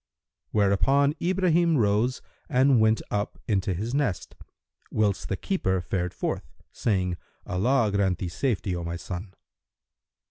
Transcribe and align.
Hereupon 0.51 1.13
Ibrahim 1.21 1.77
rose 1.77 2.23
and 2.49 2.81
went 2.81 3.03
up 3.11 3.37
into 3.47 3.71
his 3.75 3.93
nest, 3.93 4.33
whilst 4.91 5.29
the 5.29 5.37
keeper 5.37 5.79
fared 5.79 6.15
forth, 6.15 6.49
saying, 6.71 7.17
"Allah 7.45 7.91
grant 7.93 8.17
thee 8.17 8.27
safety, 8.27 8.75
O 8.75 8.83
my 8.83 8.95
son!" 8.95 9.35